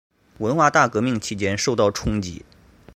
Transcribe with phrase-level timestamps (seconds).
[0.39, 2.43] 文化大革命期间受到冲击。